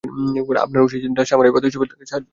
[0.63, 2.29] আপনার কি উচিত না সামুরাই শপথ হিসেবে তাকে সাহায্য করা?